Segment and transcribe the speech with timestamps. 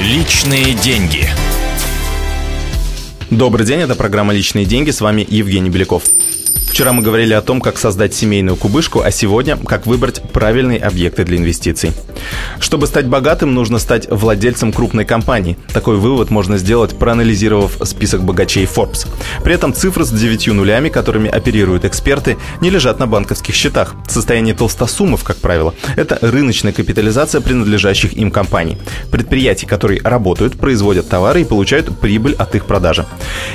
[0.00, 1.28] Личные деньги.
[3.28, 6.04] Добрый день, это программа «Личные деньги», с вами Евгений Беляков.
[6.80, 11.24] Вчера мы говорили о том, как создать семейную кубышку, а сегодня как выбрать правильные объекты
[11.24, 11.92] для инвестиций.
[12.58, 15.58] Чтобы стать богатым, нужно стать владельцем крупной компании.
[15.74, 19.06] Такой вывод можно сделать, проанализировав список богачей Forbes.
[19.44, 23.94] При этом цифры с девятью нулями, которыми оперируют эксперты, не лежат на банковских счетах.
[24.08, 28.78] Состояние толстосумов, как правило, это рыночная капитализация принадлежащих им компаний.
[29.10, 33.04] Предприятий, которые работают, производят товары и получают прибыль от их продажи.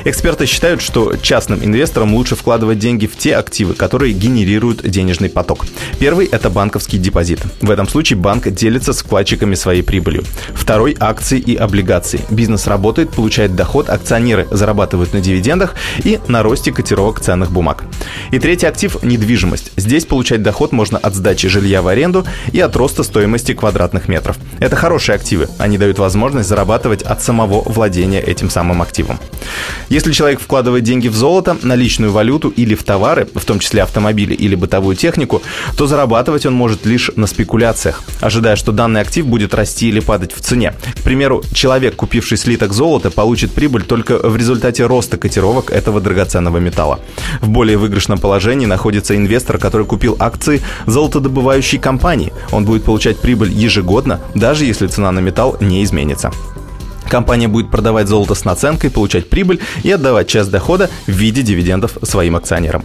[0.04, 5.66] Эксперты считают, что частным инвесторам лучше вкладывать деньги в те активы, которые генерируют денежный поток.
[6.00, 7.40] Первый– это банковский депозит.
[7.62, 10.24] В этом случае банк делится с вкладчиками своей прибылью.
[10.54, 12.22] Второй– акции и облигации.
[12.30, 17.84] Бизнес работает, получает доход, акционеры зарабатывают на дивидендах и на росте котировок ценных бумаг.
[18.32, 19.72] И третий актив– недвижимость.
[19.76, 24.38] Здесь получать доход можно от сдачи жилья в аренду и от роста стоимости квадратных метров.
[24.60, 25.48] Это хорошие активы.
[25.58, 29.20] Они дают возможность зарабатывать от самого владения этим самым активом.
[29.90, 34.34] Если человек вкладывает деньги в золото, наличную валюту или в товары, в том числе автомобили
[34.34, 35.42] или бытовую технику,
[35.78, 40.32] то зарабатывать он может лишь на спекуляциях, ожидая, что данный актив будет расти или падать
[40.34, 40.74] в цене.
[41.00, 46.60] К примеру, человек, купивший слиток золота, получит прибыль только в результате роста котировок этого драгоценного
[46.60, 47.02] металла.
[47.42, 52.32] В более выигрышном положении находится инвестор, который купил акции золотодобывающей компании.
[52.54, 56.32] Он будет получать прибыль ежегодно, даже если цена на металл не изменится.
[57.10, 61.98] Компания будет продавать золото с наценкой, получать прибыль и отдавать часть дохода в виде дивидендов
[62.04, 62.84] своим акционерам.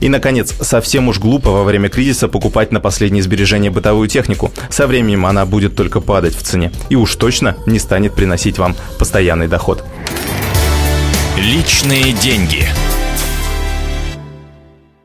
[0.00, 4.52] И, наконец, совсем уж глупо во время кризиса покупать на последние сбережения бытовую технику.
[4.70, 8.76] Со временем она будет только падать в цене и уж точно не станет приносить вам
[8.98, 9.84] постоянный доход.
[11.36, 12.68] Личные деньги.